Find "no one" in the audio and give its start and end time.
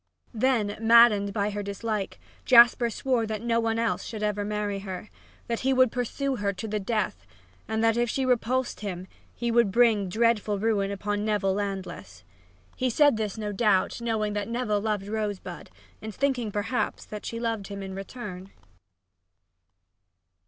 3.43-3.77